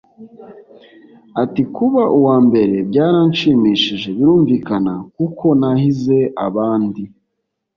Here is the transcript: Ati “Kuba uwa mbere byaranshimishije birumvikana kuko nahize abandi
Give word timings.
Ati 1.43 1.61
“Kuba 1.75 2.03
uwa 2.17 2.37
mbere 2.47 2.75
byaranshimishije 2.89 4.07
birumvikana 4.17 4.93
kuko 5.15 5.45
nahize 5.59 6.17
abandi 6.47 7.03